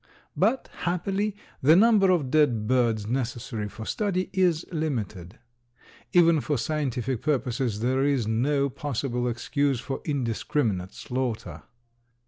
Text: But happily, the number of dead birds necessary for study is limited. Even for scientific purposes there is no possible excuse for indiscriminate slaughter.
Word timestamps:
But 0.35 0.67
happily, 0.79 1.35
the 1.61 1.75
number 1.75 2.09
of 2.09 2.31
dead 2.31 2.65
birds 2.67 3.05
necessary 3.05 3.69
for 3.69 3.85
study 3.85 4.31
is 4.33 4.65
limited. 4.71 5.37
Even 6.11 6.41
for 6.41 6.57
scientific 6.57 7.21
purposes 7.21 7.81
there 7.81 8.03
is 8.03 8.25
no 8.25 8.67
possible 8.67 9.27
excuse 9.27 9.79
for 9.79 10.01
indiscriminate 10.03 10.95
slaughter. 10.95 11.61